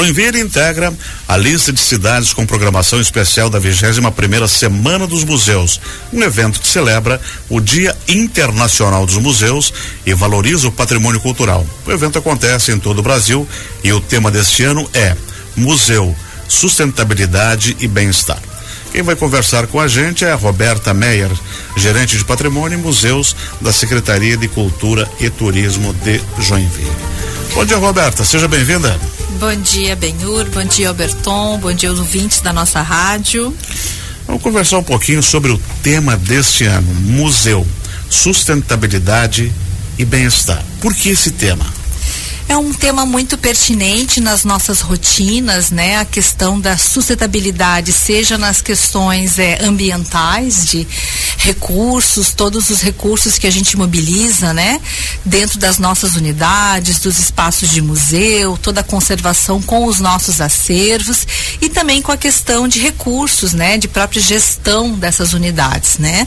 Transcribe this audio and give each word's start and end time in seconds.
Joinville 0.00 0.40
integra 0.40 0.94
a 1.28 1.36
lista 1.36 1.70
de 1.70 1.78
cidades 1.78 2.32
com 2.32 2.46
programação 2.46 2.98
especial 3.02 3.50
da 3.50 3.58
21 3.58 4.10
primeira 4.12 4.48
Semana 4.48 5.06
dos 5.06 5.24
Museus, 5.24 5.78
um 6.10 6.22
evento 6.22 6.58
que 6.58 6.66
celebra 6.66 7.20
o 7.50 7.60
Dia 7.60 7.94
Internacional 8.08 9.04
dos 9.04 9.16
Museus 9.16 9.70
e 10.06 10.14
valoriza 10.14 10.68
o 10.68 10.72
patrimônio 10.72 11.20
cultural. 11.20 11.66
O 11.86 11.92
evento 11.92 12.18
acontece 12.18 12.72
em 12.72 12.78
todo 12.78 13.00
o 13.00 13.02
Brasil 13.02 13.46
e 13.84 13.92
o 13.92 14.00
tema 14.00 14.30
deste 14.30 14.64
ano 14.64 14.88
é 14.94 15.14
Museu, 15.54 16.16
Sustentabilidade 16.48 17.76
e 17.78 17.86
Bem-Estar. 17.86 18.40
Quem 18.92 19.02
vai 19.02 19.14
conversar 19.14 19.66
com 19.66 19.78
a 19.78 19.86
gente 19.86 20.24
é 20.24 20.32
a 20.32 20.36
Roberta 20.36 20.94
Meyer, 20.94 21.30
gerente 21.76 22.16
de 22.16 22.24
patrimônio 22.24 22.78
e 22.78 22.82
museus 22.82 23.36
da 23.60 23.70
Secretaria 23.70 24.38
de 24.38 24.48
Cultura 24.48 25.06
e 25.20 25.28
Turismo 25.28 25.92
de 25.92 26.22
Joinville. 26.38 26.90
Bom 27.52 27.66
dia, 27.66 27.76
Roberta. 27.76 28.24
Seja 28.24 28.48
bem-vinda. 28.48 28.98
Bom 29.38 29.54
dia, 29.62 29.96
Benhur. 29.96 30.48
Bom 30.50 30.64
dia, 30.64 30.88
Alberton. 30.88 31.58
Bom 31.58 31.72
dia, 31.72 31.90
ouvintes 31.90 32.40
da 32.40 32.52
nossa 32.52 32.82
rádio. 32.82 33.54
Vamos 34.26 34.42
conversar 34.42 34.78
um 34.78 34.82
pouquinho 34.82 35.22
sobre 35.22 35.52
o 35.52 35.60
tema 35.82 36.16
deste 36.16 36.64
ano: 36.64 36.92
museu, 36.94 37.66
sustentabilidade 38.08 39.52
e 39.98 40.04
bem-estar. 40.04 40.62
Por 40.80 40.94
que 40.94 41.10
esse 41.10 41.30
tema? 41.30 41.79
É 42.50 42.56
um 42.56 42.72
tema 42.72 43.06
muito 43.06 43.38
pertinente 43.38 44.20
nas 44.20 44.44
nossas 44.44 44.80
rotinas, 44.80 45.70
né? 45.70 45.98
A 45.98 46.04
questão 46.04 46.60
da 46.60 46.76
sustentabilidade, 46.76 47.92
seja 47.92 48.36
nas 48.36 48.60
questões 48.60 49.38
é, 49.38 49.62
ambientais, 49.62 50.66
de 50.66 50.84
recursos, 51.38 52.32
todos 52.32 52.68
os 52.68 52.82
recursos 52.82 53.38
que 53.38 53.46
a 53.46 53.52
gente 53.52 53.76
mobiliza, 53.76 54.52
né? 54.52 54.80
Dentro 55.24 55.60
das 55.60 55.78
nossas 55.78 56.16
unidades, 56.16 56.98
dos 56.98 57.20
espaços 57.20 57.70
de 57.70 57.80
museu, 57.80 58.58
toda 58.58 58.80
a 58.80 58.84
conservação 58.84 59.62
com 59.62 59.86
os 59.86 60.00
nossos 60.00 60.40
acervos 60.40 61.24
e 61.60 61.68
também 61.68 62.02
com 62.02 62.10
a 62.10 62.16
questão 62.16 62.66
de 62.66 62.80
recursos, 62.80 63.52
né? 63.52 63.78
De 63.78 63.86
própria 63.86 64.20
gestão 64.20 64.92
dessas 64.94 65.34
unidades, 65.34 65.98
né? 65.98 66.26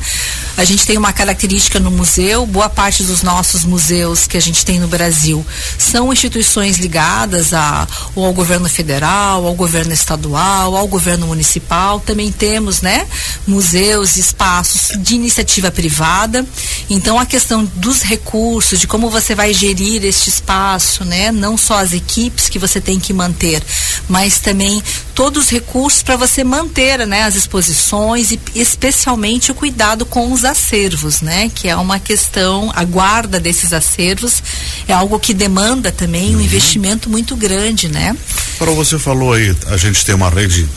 A 0.55 0.63
gente 0.63 0.85
tem 0.85 0.97
uma 0.97 1.11
característica 1.11 1.79
no 1.79 1.89
museu, 1.89 2.45
boa 2.45 2.69
parte 2.69 3.03
dos 3.03 3.23
nossos 3.23 3.65
museus 3.65 4.27
que 4.27 4.37
a 4.37 4.39
gente 4.39 4.63
tem 4.63 4.79
no 4.79 4.87
Brasil 4.87 5.43
são 5.79 6.13
instituições 6.13 6.77
ligadas 6.77 7.53
a, 7.53 7.87
ou 8.15 8.23
ao 8.23 8.33
governo 8.33 8.69
federal, 8.69 9.47
ao 9.47 9.55
governo 9.55 9.91
estadual, 9.91 10.75
ao 10.75 10.87
governo 10.87 11.25
municipal. 11.25 11.99
Também 11.99 12.31
temos, 12.31 12.81
né, 12.81 13.07
museus, 13.47 14.15
espaços 14.15 14.95
de 15.01 15.15
iniciativa 15.15 15.71
privada. 15.71 16.45
Então 16.87 17.19
a 17.19 17.25
questão 17.25 17.65
dos 17.75 18.03
recursos, 18.03 18.79
de 18.79 18.85
como 18.85 19.09
você 19.09 19.33
vai 19.33 19.53
gerir 19.53 20.05
este 20.05 20.29
espaço, 20.29 21.03
né, 21.03 21.31
não 21.31 21.57
só 21.57 21.79
as 21.79 21.93
equipes 21.93 22.47
que 22.47 22.59
você 22.59 22.79
tem 22.79 22.99
que 22.99 23.11
manter, 23.11 23.61
mas 24.07 24.39
também 24.39 24.81
todos 25.15 25.45
os 25.45 25.49
recursos 25.49 26.03
para 26.03 26.17
você 26.17 26.43
manter, 26.43 27.05
né, 27.07 27.23
as 27.23 27.35
exposições 27.35 28.31
e 28.31 28.39
especialmente 28.55 29.51
o 29.51 29.55
cuidado 29.55 30.05
com 30.05 30.31
os 30.31 30.43
acervos, 30.43 31.21
né, 31.21 31.49
que 31.53 31.67
é 31.67 31.75
uma 31.75 31.99
questão, 31.99 32.71
a 32.75 32.83
guarda 32.83 33.39
desses 33.39 33.73
acervos 33.73 34.43
é 34.87 34.93
algo 34.93 35.19
que 35.19 35.33
demanda 35.33 35.91
também 35.91 36.31
um 36.31 36.37
uhum. 36.37 36.41
investimento 36.41 37.09
muito 37.09 37.35
grande, 37.35 37.87
né? 37.87 38.15
Para 38.57 38.71
você 38.71 38.99
falou 38.99 39.33
aí, 39.33 39.55
a 39.67 39.77
gente 39.77 40.03
tem 40.05 40.15
uma 40.15 40.29
rede 40.29 40.67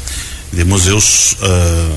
de 0.53 0.65
museus 0.65 1.33
uh, 1.35 1.97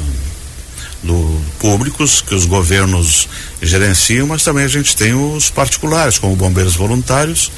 do, 1.04 1.42
públicos 1.60 2.22
que 2.22 2.36
os 2.36 2.46
governos 2.46 3.28
gerenciam, 3.62 4.28
mas 4.28 4.44
também 4.44 4.66
a 4.66 4.68
gente 4.68 4.96
tem 4.96 5.14
os 5.14 5.50
particulares, 5.50 6.18
como 6.18 6.36
bombeiros 6.36 6.76
voluntários, 6.76 7.52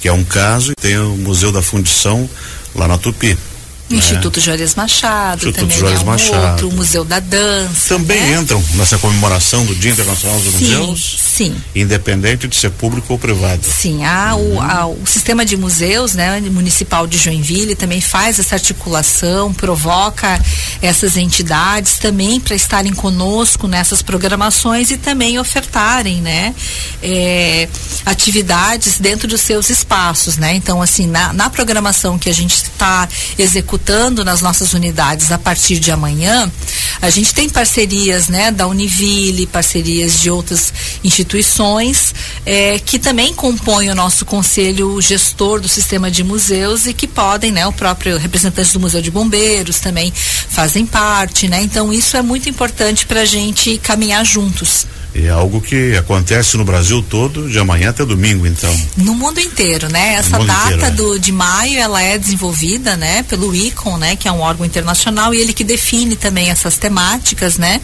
que 0.00 0.08
é 0.08 0.12
um 0.12 0.24
caso, 0.24 0.72
e 0.72 0.80
tem 0.80 0.98
o 0.98 1.16
Museu 1.16 1.52
da 1.52 1.62
Fundição 1.62 2.28
lá 2.78 2.88
na 2.88 2.98
Tupi. 2.98 3.47
O 3.90 3.94
né? 3.94 3.98
Instituto 3.98 4.38
Juarez 4.38 4.74
Machado, 4.74 5.36
Instituto 5.36 5.60
também 5.60 5.78
Juarez 5.78 6.00
é 6.00 6.02
um 6.02 6.06
Machado. 6.06 6.50
outro, 6.50 6.68
o 6.68 6.72
Museu 6.72 7.04
da 7.04 7.20
Dança. 7.20 7.96
Também 7.96 8.20
né? 8.20 8.40
entram 8.40 8.62
nessa 8.74 8.98
comemoração 8.98 9.64
do 9.64 9.74
Dia 9.74 9.92
Internacional 9.92 10.38
dos 10.40 10.54
sim, 10.54 10.66
Museus? 10.66 11.18
Sim. 11.18 11.56
Independente 11.74 12.46
de 12.46 12.54
ser 12.54 12.70
público 12.70 13.14
ou 13.14 13.18
privado. 13.18 13.62
Sim, 13.64 14.04
há 14.04 14.34
uhum. 14.34 14.56
o, 14.56 14.60
a, 14.60 14.86
o 14.86 15.06
sistema 15.06 15.44
de 15.44 15.56
museus, 15.56 16.14
né, 16.14 16.38
municipal 16.40 17.06
de 17.06 17.16
Joinville 17.16 17.74
também 17.74 18.00
faz 18.00 18.38
essa 18.38 18.56
articulação, 18.56 19.54
provoca 19.54 20.38
essas 20.82 21.16
entidades 21.16 21.98
também 21.98 22.38
para 22.40 22.54
estarem 22.54 22.92
conosco 22.92 23.66
nessas 23.66 24.02
programações 24.02 24.90
e 24.90 24.98
também 24.98 25.38
ofertarem, 25.38 26.20
né, 26.20 26.54
é, 27.02 27.68
atividades 28.04 28.98
dentro 28.98 29.26
dos 29.26 29.40
seus 29.40 29.70
espaços, 29.70 30.36
né. 30.36 30.54
Então, 30.54 30.82
assim, 30.82 31.06
na, 31.06 31.32
na 31.32 31.48
programação 31.48 32.18
que 32.18 32.28
a 32.28 32.34
gente 32.34 32.54
está 32.54 33.08
executando 33.38 33.77
executando 33.78 34.24
nas 34.24 34.42
nossas 34.42 34.74
unidades 34.74 35.30
a 35.30 35.38
partir 35.38 35.78
de 35.78 35.90
amanhã, 35.90 36.50
a 37.00 37.10
gente 37.10 37.32
tem 37.32 37.48
parcerias, 37.48 38.28
né, 38.28 38.50
da 38.50 38.66
Univille, 38.66 39.46
parcerias 39.46 40.20
de 40.20 40.30
outras 40.30 40.72
instituições 41.04 42.14
eh, 42.44 42.80
que 42.84 42.98
também 42.98 43.32
compõem 43.32 43.90
o 43.90 43.94
nosso 43.94 44.24
conselho 44.24 45.00
gestor 45.00 45.60
do 45.60 45.68
sistema 45.68 46.10
de 46.10 46.24
museus 46.24 46.86
e 46.86 46.92
que 46.92 47.06
podem, 47.06 47.52
né, 47.52 47.66
o 47.66 47.72
próprio 47.72 48.18
representante 48.18 48.72
do 48.72 48.80
Museu 48.80 49.00
de 49.00 49.10
Bombeiros 49.10 49.78
também 49.78 50.12
fazem 50.14 50.84
parte, 50.84 51.48
né? 51.48 51.62
Então 51.62 51.92
isso 51.92 52.16
é 52.16 52.22
muito 52.22 52.48
importante 52.48 53.06
para 53.06 53.20
a 53.20 53.24
gente 53.24 53.78
caminhar 53.78 54.24
juntos. 54.24 54.86
E 55.14 55.26
é 55.26 55.30
algo 55.30 55.60
que 55.60 55.96
acontece 55.96 56.56
no 56.56 56.64
Brasil 56.64 57.02
todo, 57.02 57.48
de 57.48 57.58
amanhã 57.58 57.90
até 57.90 58.04
domingo, 58.04 58.46
então. 58.46 58.74
No 58.96 59.14
mundo 59.14 59.40
inteiro, 59.40 59.88
né? 59.88 60.14
Essa 60.14 60.38
data 60.38 60.74
inteiro, 60.74 60.84
é. 60.84 60.90
do, 60.90 61.18
de 61.18 61.32
maio, 61.32 61.78
ela 61.78 62.02
é 62.02 62.18
desenvolvida, 62.18 62.96
né, 62.96 63.22
pelo 63.22 63.54
ICON, 63.54 63.96
né, 63.96 64.16
que 64.16 64.28
é 64.28 64.32
um 64.32 64.40
órgão 64.40 64.66
internacional, 64.66 65.34
e 65.34 65.40
ele 65.40 65.52
que 65.52 65.64
define 65.64 66.14
também 66.14 66.50
essas 66.50 66.76
temáticas, 66.76 67.58
né? 67.58 67.80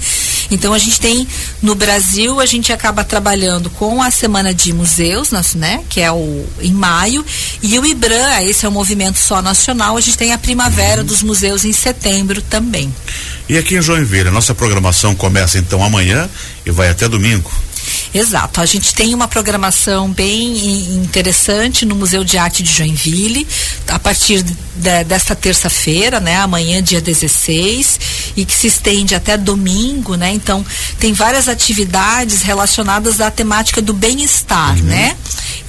Então 0.50 0.74
a 0.74 0.78
gente 0.78 1.00
tem 1.00 1.26
no 1.62 1.74
Brasil, 1.74 2.40
a 2.40 2.46
gente 2.46 2.72
acaba 2.72 3.02
trabalhando 3.02 3.70
com 3.70 4.02
a 4.02 4.10
Semana 4.10 4.52
de 4.52 4.72
Museus, 4.72 5.30
né, 5.54 5.82
que 5.88 6.00
é 6.00 6.12
o 6.12 6.44
em 6.60 6.72
maio, 6.72 7.24
e 7.62 7.78
o 7.78 7.86
IBRAM, 7.86 8.42
esse 8.42 8.66
é 8.66 8.68
um 8.68 8.72
movimento 8.72 9.18
só 9.18 9.40
nacional, 9.40 9.96
a 9.96 10.00
gente 10.00 10.18
tem 10.18 10.32
a 10.32 10.38
Primavera 10.38 11.00
uhum. 11.00 11.06
dos 11.06 11.22
Museus 11.22 11.64
em 11.64 11.72
setembro 11.72 12.42
também. 12.42 12.92
E 13.48 13.58
aqui 13.58 13.76
em 13.76 13.82
Joinville, 13.82 14.28
a 14.28 14.32
nossa 14.32 14.54
programação 14.54 15.14
começa 15.14 15.58
então 15.58 15.82
amanhã 15.84 16.28
e 16.64 16.70
vai 16.70 16.88
até 16.88 17.08
domingo. 17.08 17.50
Exato. 18.14 18.60
A 18.60 18.66
gente 18.66 18.94
tem 18.94 19.14
uma 19.14 19.28
programação 19.28 20.10
bem 20.10 20.94
interessante 20.94 21.84
no 21.84 21.94
Museu 21.94 22.24
de 22.24 22.38
Arte 22.38 22.62
de 22.62 22.72
Joinville, 22.72 23.46
a 23.88 23.98
partir 23.98 24.42
de, 24.42 24.54
desta 25.04 25.34
terça-feira, 25.34 26.20
né, 26.20 26.36
amanhã, 26.36 26.82
dia 26.82 27.00
16, 27.00 28.32
e 28.36 28.44
que 28.44 28.54
se 28.54 28.68
estende 28.68 29.14
até 29.14 29.36
domingo, 29.36 30.14
né? 30.14 30.32
Então, 30.32 30.64
tem 30.98 31.12
várias 31.12 31.48
atividades 31.48 32.42
relacionadas 32.42 33.20
à 33.20 33.30
temática 33.30 33.82
do 33.82 33.92
bem-estar, 33.92 34.76
uhum. 34.78 34.84
né? 34.84 35.16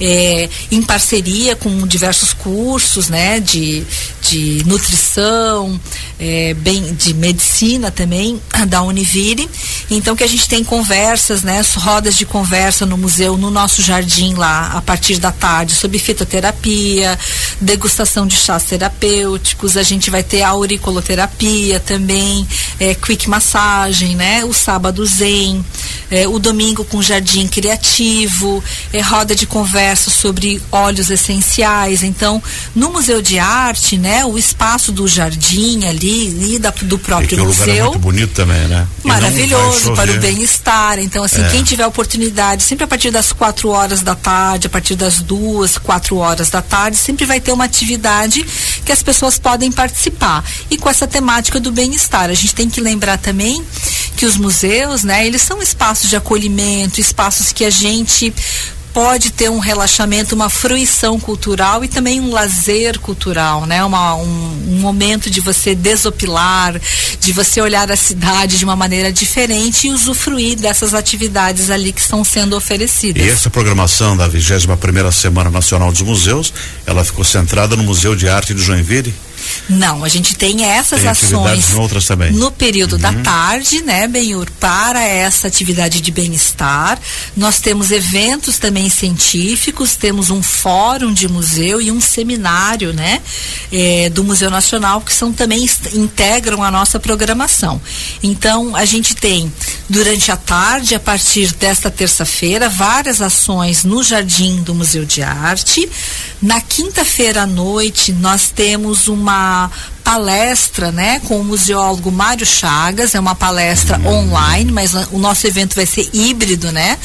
É, 0.00 0.48
em 0.70 0.82
parceria 0.82 1.56
com 1.56 1.86
diversos 1.86 2.32
cursos, 2.32 3.08
né, 3.08 3.40
de, 3.40 3.84
de 4.22 4.62
nutrição, 4.66 5.80
é, 6.18 6.54
bem, 6.54 6.94
de 6.94 7.14
medicina 7.14 7.90
também 7.90 8.40
da 8.68 8.82
Univille. 8.82 9.48
Então 9.90 10.16
que 10.16 10.24
a 10.24 10.26
gente 10.26 10.48
tem 10.48 10.64
conversas, 10.64 11.42
né, 11.42 11.62
rodas 11.76 12.16
de 12.16 12.26
conversa 12.26 12.84
no 12.86 12.96
museu, 12.96 13.36
no 13.36 13.50
nosso 13.50 13.82
jardim 13.82 14.34
lá, 14.34 14.72
a 14.74 14.82
partir 14.82 15.18
da 15.18 15.30
tarde, 15.30 15.74
sobre 15.74 15.98
fitoterapia, 15.98 17.18
degustação 17.60 18.26
de 18.26 18.36
chás 18.36 18.64
terapêuticos. 18.64 19.76
A 19.76 19.82
gente 19.82 20.10
vai 20.10 20.22
ter 20.22 20.42
auricoloterapia 20.42 21.80
também, 21.80 22.46
é, 22.80 22.94
quick 22.94 23.28
massagem, 23.28 24.16
né, 24.16 24.44
o 24.44 24.52
sábado 24.52 25.04
zen, 25.06 25.64
é, 26.10 26.26
o 26.26 26.38
domingo 26.38 26.84
com 26.84 27.02
jardim 27.02 27.46
criativo, 27.48 28.62
é, 28.92 29.00
roda 29.00 29.34
de 29.34 29.46
conversa 29.46 30.10
sobre 30.10 30.62
óleos 30.70 31.10
essenciais. 31.10 32.02
Então, 32.02 32.42
no 32.74 32.90
museu 32.90 33.20
de 33.20 33.38
arte, 33.38 33.96
né, 33.96 34.24
o 34.24 34.38
espaço 34.38 34.92
do 34.92 35.06
jardim 35.08 35.84
ali, 35.84 36.28
ali 36.28 36.58
da, 36.58 36.70
do 36.82 36.98
próprio 36.98 37.38
é 37.38 37.42
museu. 37.42 37.64
O 37.64 37.68
lugar 37.68 37.78
é 37.78 37.82
muito 37.82 37.98
bonito 37.98 38.34
também, 38.34 38.68
né? 38.68 38.86
Maravilhoso 39.04 39.94
para 39.94 40.12
o 40.12 40.18
bem-estar. 40.18 40.98
Então, 40.98 41.22
assim, 41.24 41.42
é. 41.42 41.48
quem 41.48 41.62
tiver 41.62 41.86
oportunidade, 41.86 42.62
sempre 42.62 42.84
a 42.84 42.88
partir 42.88 43.10
das 43.10 43.32
quatro 43.32 43.68
horas 43.70 44.02
da 44.02 44.14
tarde, 44.14 44.66
a 44.66 44.70
partir 44.70 44.96
das 44.96 45.20
duas, 45.20 45.78
quatro 45.78 46.16
horas 46.16 46.50
da 46.50 46.62
tarde, 46.62 46.96
sempre 46.96 47.24
vai 47.24 47.40
ter 47.40 47.52
uma 47.52 47.64
atividade 47.64 48.44
que 48.86 48.92
as 48.92 49.02
pessoas 49.02 49.36
podem 49.38 49.70
participar. 49.70 50.44
E 50.70 50.78
com 50.78 50.88
essa 50.88 51.06
temática 51.06 51.58
do 51.58 51.72
bem-estar. 51.72 52.30
A 52.30 52.34
gente 52.34 52.54
tem 52.54 52.70
que 52.70 52.80
lembrar 52.80 53.18
também 53.18 53.62
que 54.16 54.24
os 54.24 54.36
museus, 54.36 55.02
né, 55.02 55.26
eles 55.26 55.42
são 55.42 55.60
espaços 55.60 56.08
de 56.08 56.16
acolhimento, 56.16 57.00
espaços 57.00 57.52
que 57.52 57.64
a 57.64 57.70
gente 57.70 58.32
pode 58.96 59.30
ter 59.30 59.50
um 59.50 59.58
relaxamento, 59.58 60.34
uma 60.34 60.48
fruição 60.48 61.20
cultural 61.20 61.84
e 61.84 61.88
também 61.88 62.18
um 62.18 62.30
lazer 62.30 62.98
cultural, 62.98 63.66
né? 63.66 63.84
Uma, 63.84 64.14
um, 64.14 64.24
um, 64.70 64.78
momento 64.80 65.28
de 65.28 65.38
você 65.38 65.74
desopilar, 65.74 66.80
de 67.20 67.30
você 67.30 67.60
olhar 67.60 67.92
a 67.92 67.96
cidade 67.96 68.56
de 68.56 68.64
uma 68.64 68.74
maneira 68.74 69.12
diferente 69.12 69.86
e 69.86 69.90
usufruir 69.90 70.56
dessas 70.56 70.94
atividades 70.94 71.68
ali 71.68 71.92
que 71.92 72.00
estão 72.00 72.24
sendo 72.24 72.56
oferecidas. 72.56 73.22
E 73.22 73.28
essa 73.28 73.50
programação 73.50 74.16
da 74.16 74.26
21 74.26 74.74
primeira 74.78 75.12
Semana 75.12 75.50
Nacional 75.50 75.92
dos 75.92 76.00
Museus, 76.00 76.54
ela 76.86 77.04
ficou 77.04 77.22
centrada 77.22 77.76
no 77.76 77.82
Museu 77.82 78.16
de 78.16 78.30
Arte 78.30 78.54
de 78.54 78.62
Joinville? 78.62 79.14
Não, 79.68 80.04
a 80.04 80.08
gente 80.08 80.34
tem 80.34 80.64
essas 80.64 81.00
tem 81.00 81.10
ações 81.10 81.74
outras 81.74 82.06
também. 82.06 82.32
no 82.32 82.50
período 82.50 82.94
uhum. 82.94 82.98
da 82.98 83.12
tarde, 83.14 83.82
né, 83.82 84.06
Benhur, 84.06 84.50
para 84.60 85.02
essa 85.02 85.46
atividade 85.46 86.00
de 86.00 86.10
bem-estar. 86.10 86.98
Nós 87.36 87.60
temos 87.60 87.90
eventos 87.90 88.58
também 88.58 88.88
científicos, 88.88 89.96
temos 89.96 90.30
um 90.30 90.42
fórum 90.42 91.12
de 91.12 91.28
museu 91.28 91.80
e 91.80 91.90
um 91.90 92.00
seminário, 92.00 92.92
né, 92.92 93.20
é, 93.72 94.08
do 94.10 94.22
Museu 94.24 94.50
Nacional 94.50 95.00
que 95.00 95.12
são 95.12 95.32
também 95.32 95.68
integram 95.94 96.62
a 96.62 96.70
nossa 96.70 96.98
programação. 96.98 97.80
Então, 98.22 98.74
a 98.74 98.84
gente 98.84 99.14
tem 99.14 99.52
durante 99.88 100.32
a 100.32 100.36
tarde, 100.36 100.94
a 100.94 101.00
partir 101.00 101.52
desta 101.54 101.90
terça-feira, 101.90 102.68
várias 102.68 103.22
ações 103.22 103.84
no 103.84 104.02
Jardim 104.02 104.62
do 104.62 104.74
Museu 104.74 105.04
de 105.04 105.22
Arte. 105.22 105.88
Na 106.42 106.60
quinta-feira 106.60 107.42
à 107.42 107.46
noite, 107.46 108.12
nós 108.12 108.50
temos 108.50 109.08
uma 109.08 109.70
palestra, 110.02 110.92
né, 110.92 111.18
com 111.24 111.40
o 111.40 111.44
museólogo 111.44 112.12
Mário 112.12 112.46
Chagas, 112.46 113.16
é 113.16 113.18
uma 113.18 113.34
palestra 113.34 114.00
online, 114.06 114.70
mas 114.70 114.94
o 115.10 115.18
nosso 115.18 115.48
evento 115.48 115.74
vai 115.74 115.84
ser 115.84 116.08
híbrido, 116.12 116.70
né? 116.70 116.96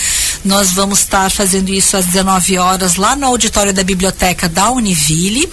Nós 0.46 0.72
vamos 0.72 1.00
estar 1.00 1.32
fazendo 1.32 1.74
isso 1.74 1.98
às 1.98 2.06
19 2.06 2.60
horas 2.60 2.98
lá 2.98 3.16
no 3.16 3.26
auditório 3.26 3.74
da 3.74 3.84
biblioteca 3.84 4.48
da 4.48 4.70
Univille, 4.70 5.52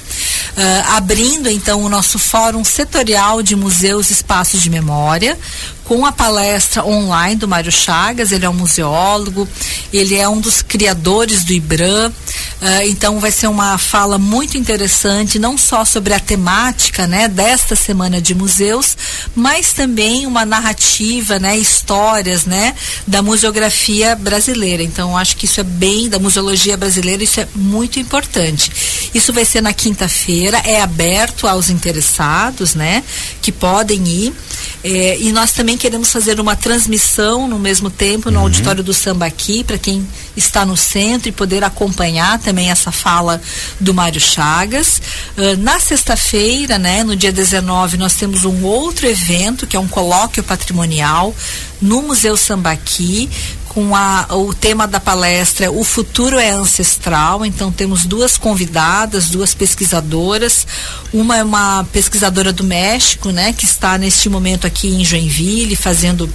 uh, 0.56 0.96
abrindo 0.96 1.48
então 1.48 1.82
o 1.82 1.88
nosso 1.88 2.18
fórum 2.18 2.64
setorial 2.64 3.42
de 3.42 3.56
museus 3.56 4.10
e 4.10 4.12
espaços 4.12 4.62
de 4.62 4.70
memória, 4.70 5.38
com 5.84 6.04
a 6.04 6.12
palestra 6.12 6.84
online 6.84 7.36
do 7.36 7.48
Mário 7.48 7.72
Chagas, 7.72 8.30
ele 8.30 8.44
é 8.44 8.50
um 8.50 8.54
museólogo, 8.54 9.48
ele 9.92 10.16
é 10.16 10.28
um 10.28 10.38
dos 10.38 10.60
criadores 10.60 11.44
do 11.44 11.52
IBRAM, 11.52 12.12
uh, 12.60 12.86
então 12.86 13.18
vai 13.20 13.30
ser 13.30 13.46
uma 13.46 13.78
fala 13.78 14.18
muito 14.18 14.56
interessante, 14.56 15.38
não 15.38 15.56
só 15.56 15.84
sobre 15.84 16.14
a 16.14 16.20
temática, 16.20 17.06
né, 17.06 17.28
desta 17.28 17.74
semana 17.74 18.20
de 18.20 18.34
museus, 18.34 18.96
mas 19.34 19.72
também 19.72 20.26
uma 20.26 20.44
narrativa, 20.44 21.38
né, 21.38 21.56
histórias, 21.56 22.44
né, 22.44 22.74
da 23.06 23.22
museografia 23.22 24.14
brasileira. 24.14 24.82
Então 24.82 25.16
acho 25.16 25.36
que 25.36 25.44
isso 25.44 25.60
é 25.60 25.64
bem 25.64 26.08
da 26.08 26.18
museologia 26.18 26.76
brasileira, 26.76 27.22
isso 27.22 27.40
é 27.40 27.48
muito 27.54 27.98
importante. 27.98 28.70
Isso 29.14 29.32
vai 29.32 29.44
ser 29.44 29.62
na 29.62 29.72
quinta-feira, 29.72 30.58
é 30.64 30.80
aberto 30.80 31.46
aos 31.46 31.70
interessados, 31.70 32.74
né, 32.74 33.02
que 33.40 33.52
podem 33.52 34.06
ir. 34.06 34.34
É, 34.82 35.18
e 35.18 35.32
nós 35.32 35.52
também 35.52 35.76
queremos 35.76 36.12
fazer 36.12 36.38
uma 36.38 36.54
transmissão 36.54 37.48
no 37.48 37.58
mesmo 37.58 37.90
tempo 37.90 38.30
no 38.30 38.38
uhum. 38.38 38.44
auditório 38.44 38.82
do 38.82 38.94
Sambaqui 38.94 39.64
para 39.64 39.76
quem 39.76 40.06
está 40.38 40.64
no 40.64 40.76
centro 40.76 41.28
e 41.28 41.32
poder 41.32 41.64
acompanhar 41.64 42.38
também 42.38 42.70
essa 42.70 42.90
fala 42.90 43.40
do 43.78 43.92
Mário 43.92 44.20
Chagas. 44.20 45.00
Uh, 45.36 45.56
na 45.58 45.78
sexta-feira, 45.80 46.78
né, 46.78 47.02
no 47.02 47.16
dia 47.16 47.32
19, 47.32 47.96
nós 47.96 48.14
temos 48.14 48.44
um 48.44 48.64
outro 48.64 49.06
evento 49.06 49.66
que 49.66 49.76
é 49.76 49.80
um 49.80 49.88
colóquio 49.88 50.42
patrimonial 50.42 51.34
no 51.80 52.02
Museu 52.02 52.36
Sambaqui 52.36 53.28
com 53.68 53.94
a, 53.94 54.26
o 54.30 54.52
tema 54.52 54.88
da 54.88 54.98
palestra 54.98 55.70
O 55.70 55.84
Futuro 55.84 56.38
é 56.38 56.50
Ancestral. 56.50 57.44
Então 57.44 57.70
temos 57.70 58.06
duas 58.06 58.36
convidadas, 58.36 59.28
duas 59.28 59.54
pesquisadoras. 59.54 60.66
Uma 61.12 61.38
é 61.38 61.44
uma 61.44 61.84
pesquisadora 61.92 62.52
do 62.52 62.64
México, 62.64 63.30
né, 63.30 63.52
que 63.52 63.64
está 63.64 63.96
neste 63.98 64.28
momento 64.28 64.66
aqui 64.66 64.88
em 64.88 65.04
Joinville 65.04 65.76
fazendo 65.76 66.28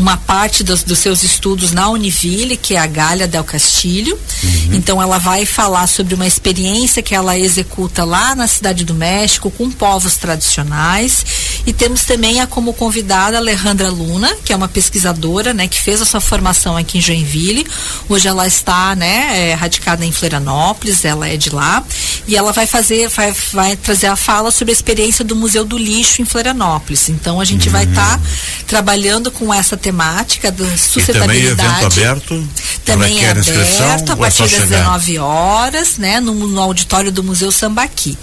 uma 0.00 0.16
parte 0.16 0.64
dos, 0.64 0.82
dos, 0.82 0.98
seus 0.98 1.22
estudos 1.22 1.72
na 1.72 1.88
Univille, 1.90 2.56
que 2.56 2.74
é 2.74 2.78
a 2.78 2.86
Galha 2.86 3.28
del 3.28 3.44
Castilho. 3.44 4.18
Uhum. 4.42 4.74
Então 4.74 5.00
ela 5.00 5.18
vai 5.18 5.44
falar 5.44 5.86
sobre 5.86 6.14
uma 6.14 6.26
experiência 6.26 7.02
que 7.02 7.14
ela 7.14 7.38
executa 7.38 8.02
lá 8.02 8.34
na 8.34 8.46
cidade 8.46 8.82
do 8.84 8.94
México 8.94 9.50
com 9.50 9.70
povos 9.70 10.16
tradicionais. 10.16 11.24
E 11.66 11.72
temos 11.72 12.04
também 12.04 12.40
a 12.40 12.46
como 12.46 12.72
convidada 12.72 13.36
Alejandra 13.36 13.90
Luna, 13.90 14.34
que 14.44 14.52
é 14.52 14.56
uma 14.56 14.68
pesquisadora, 14.68 15.52
né, 15.52 15.68
que 15.68 15.80
fez 15.80 16.00
a 16.00 16.04
sua 16.04 16.20
formação 16.20 16.76
aqui 16.76 16.98
em 16.98 17.00
Joinville. 17.00 17.66
Hoje 18.08 18.28
ela 18.28 18.46
está, 18.46 18.94
né, 18.94 19.50
é, 19.50 19.54
radicada 19.54 20.04
em 20.04 20.12
Florianópolis, 20.12 21.04
ela 21.04 21.28
é 21.28 21.36
de 21.36 21.50
lá, 21.50 21.84
e 22.26 22.36
ela 22.36 22.52
vai 22.52 22.66
fazer, 22.66 23.08
vai, 23.08 23.34
vai 23.52 23.76
trazer 23.76 24.06
a 24.06 24.16
fala 24.16 24.50
sobre 24.50 24.72
a 24.72 24.74
experiência 24.74 25.24
do 25.24 25.36
Museu 25.36 25.64
do 25.64 25.76
Lixo 25.76 26.22
em 26.22 26.24
Florianópolis. 26.24 27.08
Então 27.08 27.40
a 27.40 27.44
gente 27.44 27.66
uhum. 27.66 27.72
vai 27.72 27.84
estar 27.84 28.18
tá 28.18 28.24
trabalhando 28.66 29.30
com 29.30 29.52
essa 29.52 29.76
temática 29.76 30.50
da 30.50 30.64
sustentabilidade. 30.76 31.52
E 31.52 31.56
também 31.56 31.74
evento 31.74 31.86
aberto. 31.86 32.48
Também 32.84 33.24
é 33.24 33.30
aberto 33.30 34.10
a 34.10 34.12
é 34.12 34.16
partir 34.16 34.42
das 34.42 34.68
19 34.68 35.18
horas, 35.18 35.98
né, 35.98 36.20
no, 36.20 36.34
no 36.34 36.60
auditório 36.60 37.12
do 37.12 37.22
Museu 37.22 37.52
Sambaqui. 37.52 38.16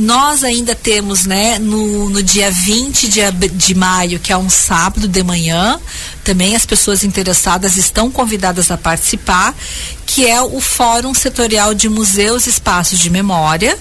Nós 0.00 0.42
ainda 0.42 0.74
temos, 0.74 1.26
né, 1.26 1.58
no, 1.58 2.08
no 2.08 2.22
dia 2.22 2.50
20 2.50 3.06
de, 3.06 3.20
de 3.50 3.74
maio, 3.74 4.18
que 4.18 4.32
é 4.32 4.36
um 4.36 4.48
sábado 4.48 5.06
de 5.06 5.22
manhã, 5.22 5.78
também 6.24 6.56
as 6.56 6.64
pessoas 6.64 7.04
interessadas 7.04 7.76
estão 7.76 8.10
convidadas 8.10 8.70
a 8.70 8.78
participar, 8.78 9.54
que 10.06 10.26
é 10.26 10.40
o 10.40 10.58
Fórum 10.58 11.12
Setorial 11.12 11.74
de 11.74 11.88
Museus 11.90 12.46
e 12.46 12.50
Espaços 12.50 12.98
de 12.98 13.10
Memória, 13.10 13.78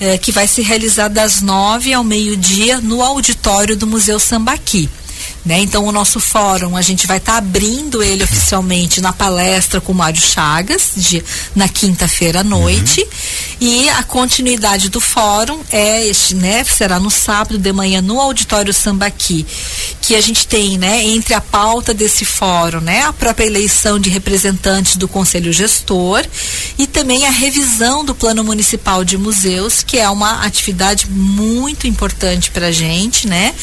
eh, 0.00 0.18
que 0.18 0.32
vai 0.32 0.48
se 0.48 0.60
realizar 0.60 1.06
das 1.06 1.40
nove 1.40 1.92
ao 1.92 2.02
meio-dia 2.02 2.80
no 2.80 3.00
auditório 3.00 3.76
do 3.76 3.86
Museu 3.86 4.18
Sambaqui. 4.18 4.88
Né? 5.44 5.60
Então, 5.60 5.84
o 5.84 5.92
nosso 5.92 6.20
fórum, 6.20 6.76
a 6.76 6.82
gente 6.82 7.06
vai 7.06 7.16
estar 7.16 7.32
tá 7.32 7.38
abrindo 7.38 8.02
ele 8.02 8.22
oficialmente 8.22 9.00
na 9.00 9.12
palestra 9.12 9.80
com 9.80 9.92
o 9.92 9.94
Mário 9.94 10.20
Chagas, 10.20 10.92
de, 10.96 11.24
na 11.56 11.68
quinta-feira 11.68 12.40
à 12.40 12.44
noite. 12.44 13.00
Uhum. 13.00 13.08
E 13.60 13.88
a 13.90 14.02
continuidade 14.02 14.88
do 14.90 15.00
fórum 15.00 15.60
é 15.70 16.06
este, 16.06 16.34
né? 16.34 16.62
Será 16.64 17.00
no 17.00 17.10
sábado 17.10 17.58
de 17.58 17.72
manhã 17.72 18.02
no 18.02 18.20
Auditório 18.20 18.72
Sambaqui, 18.74 19.46
que 20.02 20.14
a 20.14 20.20
gente 20.20 20.46
tem, 20.46 20.76
né, 20.76 21.04
entre 21.04 21.34
a 21.34 21.40
pauta 21.40 21.94
desse 21.94 22.24
fórum, 22.24 22.80
né, 22.80 23.02
a 23.02 23.12
própria 23.12 23.46
eleição 23.46 23.98
de 23.98 24.10
representantes 24.10 24.96
do 24.96 25.06
Conselho 25.06 25.52
Gestor 25.52 26.24
e 26.76 26.86
também 26.86 27.26
a 27.26 27.30
revisão 27.30 28.04
do 28.04 28.14
Plano 28.14 28.42
Municipal 28.42 29.04
de 29.04 29.16
Museus, 29.16 29.82
que 29.82 29.98
é 29.98 30.08
uma 30.08 30.44
atividade 30.44 31.08
muito 31.08 31.86
importante 31.86 32.50
para 32.50 32.68
a 32.68 32.72
gente, 32.72 33.28
né? 33.28 33.54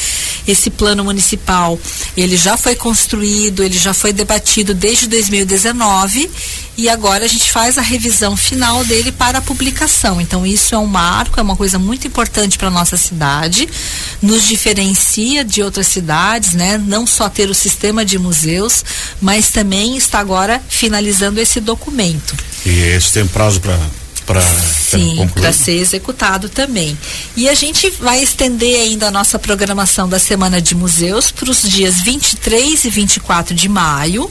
Esse 0.46 0.70
plano 0.70 1.04
municipal 1.04 1.67
ele 2.16 2.36
já 2.36 2.56
foi 2.56 2.76
construído, 2.76 3.64
ele 3.64 3.76
já 3.76 3.92
foi 3.92 4.12
debatido 4.12 4.72
desde 4.72 5.08
2019 5.08 6.30
e 6.76 6.88
agora 6.88 7.24
a 7.24 7.28
gente 7.28 7.50
faz 7.50 7.76
a 7.76 7.82
revisão 7.82 8.36
final 8.36 8.84
dele 8.84 9.10
para 9.10 9.38
a 9.38 9.42
publicação. 9.42 10.20
Então 10.20 10.46
isso 10.46 10.76
é 10.76 10.78
um 10.78 10.86
marco, 10.86 11.40
é 11.40 11.42
uma 11.42 11.56
coisa 11.56 11.76
muito 11.76 12.06
importante 12.06 12.56
para 12.56 12.70
nossa 12.70 12.96
cidade, 12.96 13.68
nos 14.22 14.44
diferencia 14.46 15.44
de 15.44 15.60
outras 15.60 15.88
cidades, 15.88 16.54
né? 16.54 16.78
Não 16.78 17.04
só 17.04 17.28
ter 17.28 17.50
o 17.50 17.54
sistema 17.54 18.04
de 18.04 18.16
museus, 18.16 18.84
mas 19.20 19.50
também 19.50 19.96
está 19.96 20.20
agora 20.20 20.62
finalizando 20.68 21.40
esse 21.40 21.60
documento. 21.60 22.36
E 22.64 22.70
esse 22.70 23.12
tem 23.12 23.26
prazo 23.26 23.60
para 23.60 23.76
para 24.28 24.42
Sim, 24.42 25.26
para 25.34 25.54
ser 25.54 25.72
executado 25.72 26.50
também. 26.50 26.96
E 27.34 27.48
a 27.48 27.54
gente 27.54 27.88
vai 27.98 28.22
estender 28.22 28.78
ainda 28.78 29.08
a 29.08 29.10
nossa 29.10 29.38
programação 29.38 30.06
da 30.06 30.18
Semana 30.18 30.60
de 30.60 30.74
Museus 30.74 31.30
para 31.30 31.50
os 31.50 31.62
dias 31.62 32.02
23 32.02 32.84
e 32.84 32.90
24 32.90 33.54
de 33.54 33.70
maio, 33.70 34.30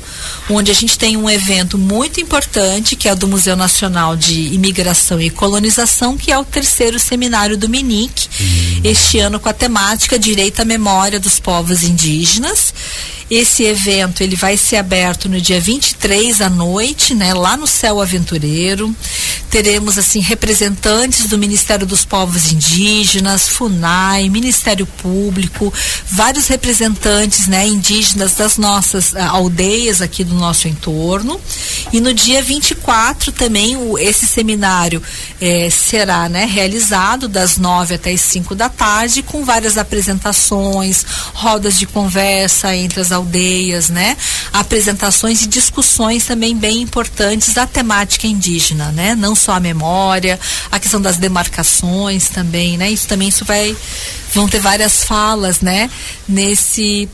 onde 0.51 0.70
a 0.70 0.74
gente 0.74 1.00
tem 1.00 1.18
um 1.18 1.27
evento 1.27 1.80
muito 1.80 2.22
importante, 2.22 2.96
que 2.96 3.10
é 3.10 3.13
o 3.13 3.16
do 3.16 3.27
Museu 3.27 3.56
Nacional 3.56 4.16
de 4.16 4.54
Imigração 4.54 5.20
e 5.20 5.32
Colonização, 5.32 6.16
que 6.16 6.32
é 6.32 6.38
o 6.38 6.46
terceiro 6.46 7.00
seminário 7.00 7.58
do 7.58 7.68
MINIC, 7.68 8.30
hum. 8.39 8.82
este 8.84 9.18
ano 9.18 9.39
com 9.39 9.50
a 9.50 9.54
temática 9.54 10.20
Direito 10.20 10.60
à 10.60 10.66
Memória 10.66 11.20
dos 11.20 11.39
Povos 11.39 11.82
Indígenas. 11.82 12.72
Esse 13.29 13.63
evento 13.63 14.22
ele 14.22 14.38
vai 14.38 14.55
ser 14.55 14.77
aberto 14.77 15.27
no 15.27 15.39
dia 15.41 15.60
23 15.60 16.41
à 16.41 16.50
noite, 16.50 17.13
né, 17.13 17.34
lá 17.34 17.57
no 17.57 17.67
Céu 17.67 18.01
Aventureiro. 18.01 18.96
Teremos 19.50 19.98
assim 19.98 20.19
representantes 20.19 21.27
do 21.27 21.38
Ministério 21.38 21.86
dos 21.86 22.05
Povos 22.05 22.51
Indígenas, 22.51 23.48
FUNAI, 23.50 24.29
Ministério 24.29 24.86
Público, 24.86 25.74
vários 26.10 26.48
representantes, 26.48 27.48
né, 27.48 27.67
indígenas 27.67 28.34
das 28.34 28.57
nossas 28.57 29.12
uh, 29.13 29.19
aldeias 29.29 30.01
aqui 30.01 30.24
do 30.24 30.36
nosso 30.36 30.67
entorno. 30.67 31.39
E 31.91 32.00
no 32.00 32.13
dia 32.13 32.41
24 32.41 33.31
também 33.31 33.75
o, 33.75 33.98
esse 33.98 34.25
seminário 34.25 35.01
eh, 35.39 35.69
será, 35.69 36.27
né, 36.27 36.46
realizado 36.46 37.27
das 37.27 37.57
9 37.57 37.96
até 37.96 38.12
as 38.12 38.22
5 38.22 38.55
da 38.55 38.69
tarde 38.69 39.22
com 39.22 39.46
várias 39.46 39.77
apresentações, 39.77 41.05
rodas 41.34 41.79
de 41.79 41.86
conversa 41.86 42.75
entre 42.75 43.00
as 43.00 43.12
aldeias, 43.17 43.89
né? 43.89 44.15
Apresentações 44.53 45.43
e 45.43 45.47
discussões 45.47 46.25
também 46.25 46.55
bem 46.55 46.81
importantes 46.81 47.53
da 47.53 47.67
temática 47.67 48.25
indígena, 48.25 48.91
né? 48.91 49.15
Não 49.15 49.36
só 49.36 49.53
a 49.53 49.59
memória, 49.59 50.39
a 50.71 50.79
questão 50.79 51.01
das 51.01 51.17
demarcações 51.17 52.29
também, 52.29 52.77
né? 52.77 52.89
Isso 52.89 53.07
também 53.07 53.27
isso 53.27 53.45
vai 53.45 53.75
vão 54.33 54.47
ter 54.47 54.59
várias 54.59 55.03
falas, 55.03 55.62
né? 55.62 55.89
Nesse 56.27 57.09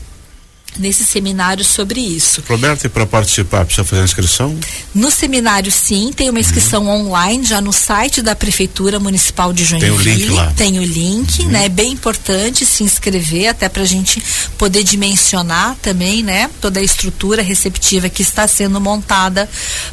nesse 0.78 1.04
seminário 1.04 1.64
sobre 1.64 2.00
isso. 2.00 2.42
Roberto, 2.48 2.84
e 2.84 2.88
para 2.88 3.06
participar, 3.06 3.64
precisa 3.64 3.84
fazer 3.84 4.02
inscrição? 4.02 4.58
No 4.94 5.10
seminário, 5.10 5.70
sim, 5.70 6.12
tem 6.14 6.30
uma 6.30 6.40
inscrição 6.40 6.86
uhum. 6.86 7.08
online 7.08 7.44
já 7.44 7.60
no 7.60 7.72
site 7.72 8.22
da 8.22 8.34
Prefeitura 8.34 8.98
Municipal 8.98 9.52
de 9.52 9.64
Joinville. 9.64 10.04
Tem 10.04 10.12
o 10.12 10.16
link 10.16 10.28
lá. 10.30 10.52
Tem 10.56 10.78
o 10.78 10.84
link, 10.84 11.42
uhum. 11.42 11.48
né? 11.48 11.66
É 11.66 11.68
bem 11.68 11.92
importante 11.92 12.66
se 12.66 12.82
inscrever, 12.82 13.48
até 13.48 13.68
para 13.68 13.82
a 13.82 13.86
gente 13.86 14.22
poder 14.58 14.82
dimensionar 14.82 15.76
também, 15.82 16.22
né? 16.22 16.50
Toda 16.60 16.80
a 16.80 16.82
estrutura 16.82 17.42
receptiva 17.42 18.08
que 18.08 18.22
está 18.22 18.46
sendo 18.48 18.80
montada 18.80 19.48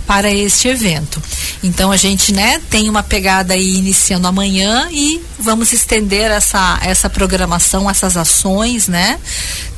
para 0.08 0.32
este 0.34 0.68
evento. 0.68 1.22
Então 1.64 1.92
a 1.92 1.98
gente, 1.98 2.34
né, 2.34 2.60
tem 2.70 2.90
uma 2.90 3.04
pegada 3.04 3.54
aí 3.54 3.76
iniciando 3.76 4.28
amanhã 4.28 4.88
e 4.92 5.22
vamos 5.40 5.74
estender 5.74 6.32
essa, 6.32 6.80
essa 6.82 7.10
programação, 7.10 7.90
essas 7.90 8.18
ações, 8.18 8.88
né? 8.88 9.20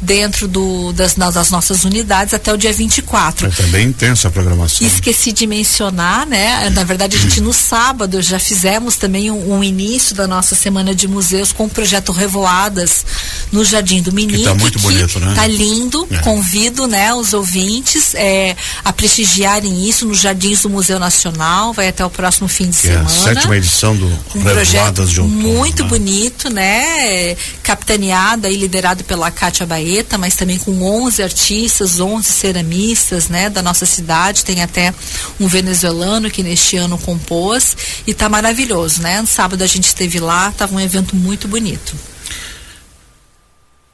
Dentro 0.01 0.47
do, 0.47 0.92
das, 0.93 1.15
das 1.15 1.49
nossas 1.49 1.83
unidades 1.83 2.33
até 2.33 2.53
o 2.53 2.57
dia 2.57 2.71
24. 2.71 3.47
É 3.47 3.49
também 3.49 3.87
intensa 3.87 4.27
a 4.27 4.31
programação. 4.31 4.85
Esqueci 4.85 5.31
de 5.31 5.45
mencionar, 5.45 6.25
né? 6.25 6.69
Na 6.69 6.83
verdade, 6.83 7.17
a 7.17 7.19
gente 7.19 7.41
no 7.41 7.53
sábado 7.53 8.21
já 8.21 8.39
fizemos 8.39 8.95
também 8.95 9.29
um, 9.29 9.57
um 9.57 9.63
início 9.63 10.15
da 10.15 10.27
nossa 10.27 10.55
semana 10.55 10.93
de 10.93 11.07
museus 11.07 11.51
com 11.51 11.65
o 11.65 11.69
projeto 11.69 12.11
Revoadas 12.11 13.05
no 13.51 13.63
Jardim 13.63 14.01
do 14.01 14.11
Menino. 14.11 14.39
Que 14.39 14.45
tá 14.45 14.55
muito 14.55 14.79
bonito, 14.79 15.19
né? 15.19 15.33
Tá 15.35 15.47
lindo. 15.47 16.07
É. 16.11 16.17
Convido, 16.17 16.87
né, 16.87 17.13
os 17.13 17.33
ouvintes 17.33 18.13
é, 18.15 18.55
a 18.83 18.93
prestigiarem 18.93 19.87
isso 19.87 20.05
nos 20.05 20.19
Jardins 20.19 20.61
do 20.61 20.69
Museu 20.69 20.99
Nacional. 20.99 21.73
Vai 21.73 21.87
até 21.87 22.05
o 22.05 22.09
próximo 22.09 22.47
fim 22.47 22.69
de 22.69 22.77
que 22.77 22.87
semana. 22.87 23.03
É 23.03 23.05
a 23.05 23.23
sétima 23.23 23.57
edição 23.57 23.95
do 23.95 24.05
um 24.35 24.43
Revoadas 24.43 25.09
de 25.09 25.19
Outono. 25.19 25.41
Muito 25.41 25.83
né? 25.83 25.89
bonito, 25.89 26.49
né? 26.49 27.35
Capitaneado 27.61 28.47
e 28.47 28.55
liderado 28.55 29.03
pela 29.03 29.29
Cátia 29.31 29.65
Baeta, 29.65 30.17
mas 30.17 30.35
também 30.35 30.57
com 30.57 30.71
11 30.83 31.23
artistas, 31.23 31.99
11 31.99 32.29
ceramistas, 32.29 33.29
né, 33.29 33.49
da 33.49 33.61
nossa 33.61 33.85
cidade. 33.85 34.43
Tem 34.43 34.61
até 34.61 34.93
um 35.39 35.47
venezuelano 35.47 36.29
que 36.29 36.43
neste 36.43 36.77
ano 36.77 36.97
compôs 36.97 37.75
e 38.05 38.13
tá 38.13 38.29
maravilhoso, 38.29 39.01
né? 39.01 39.21
No 39.21 39.27
sábado 39.27 39.63
a 39.63 39.67
gente 39.67 39.87
esteve 39.87 40.19
lá, 40.19 40.51
tava 40.51 40.75
um 40.75 40.79
evento 40.79 41.15
muito 41.15 41.47
bonito. 41.47 41.95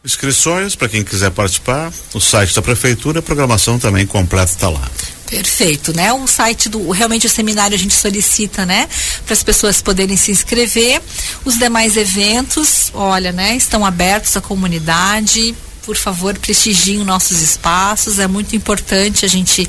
Inscrições 0.03 0.75
para 0.75 0.87
quem 0.87 1.03
quiser 1.03 1.29
participar, 1.29 1.91
o 2.13 2.21
site 2.21 2.55
da 2.55 2.61
prefeitura, 2.61 3.19
a 3.19 3.21
programação 3.21 3.77
também 3.77 4.07
completa 4.07 4.51
está 4.51 4.69
lá. 4.69 4.89
Perfeito, 5.29 5.95
né? 5.95 6.11
O 6.13 6.25
site 6.25 6.69
do 6.69 6.89
realmente 6.89 7.27
o 7.27 7.29
seminário 7.29 7.75
a 7.75 7.77
gente 7.77 7.93
solicita, 7.93 8.65
né, 8.65 8.89
para 9.25 9.33
as 9.33 9.43
pessoas 9.43 9.81
poderem 9.81 10.17
se 10.17 10.31
inscrever. 10.31 11.01
Os 11.45 11.59
demais 11.59 11.97
eventos, 11.97 12.89
olha, 12.93 13.31
né, 13.31 13.55
estão 13.55 13.85
abertos 13.85 14.35
à 14.35 14.41
comunidade 14.41 15.53
por 15.89 15.97
favor, 15.97 16.37
prestigiem 16.37 17.03
nossos 17.03 17.41
espaços. 17.41 18.19
É 18.19 18.27
muito 18.27 18.55
importante 18.55 19.25
a 19.25 19.27
gente 19.27 19.67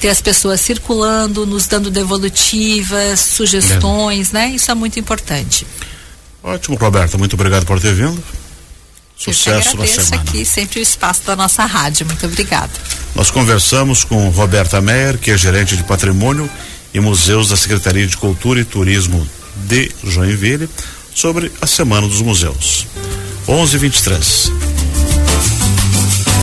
ter 0.00 0.08
as 0.08 0.18
pessoas 0.18 0.62
circulando, 0.62 1.44
nos 1.44 1.66
dando 1.66 1.90
devolutivas, 1.90 3.20
sugestões, 3.20 4.30
é. 4.30 4.32
né? 4.32 4.50
Isso 4.52 4.70
é 4.70 4.74
muito 4.74 4.98
importante. 4.98 5.66
Ótimo, 6.42 6.74
Roberta. 6.78 7.18
Muito 7.18 7.34
obrigado 7.34 7.66
por 7.66 7.78
ter 7.78 7.92
vindo. 7.92 8.18
Sucesso 9.14 9.76
na 9.76 9.86
semana. 9.86 10.22
aqui 10.22 10.42
sempre 10.46 10.80
o 10.80 10.82
espaço 10.82 11.20
da 11.26 11.36
nossa 11.36 11.66
rádio. 11.66 12.06
Muito 12.06 12.24
obrigada. 12.24 12.72
Nós 13.14 13.30
conversamos 13.30 14.04
com 14.04 14.30
Roberta 14.30 14.80
Meyer, 14.80 15.18
que 15.18 15.32
é 15.32 15.36
gerente 15.36 15.76
de 15.76 15.84
patrimônio 15.84 16.48
e 16.94 16.98
museus 16.98 17.50
da 17.50 17.58
Secretaria 17.58 18.06
de 18.06 18.16
Cultura 18.16 18.58
e 18.58 18.64
Turismo 18.64 19.28
de 19.66 19.92
Joinville, 20.02 20.66
sobre 21.14 21.52
a 21.60 21.66
Semana 21.66 22.08
dos 22.08 22.22
Museus. 22.22 22.86
11:23. 23.46 24.87